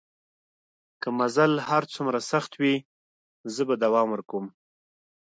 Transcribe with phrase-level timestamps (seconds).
[1.01, 2.73] که مزل هر څومره سخت وي
[3.53, 4.45] زه به دوام ورکوم.